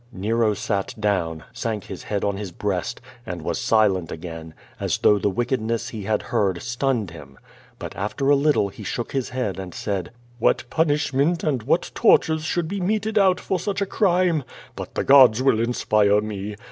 [0.11, 5.19] Nero sat down, sank his head on his breast, and was silent again, as though
[5.19, 7.37] the wickedness he had heard stunned him.
[7.77, 10.09] But after a little he shook his head and said:
[10.39, 14.43] "What punishment and what tortures should be meted out for such a crime?
[14.75, 16.55] But the gods will inspire me.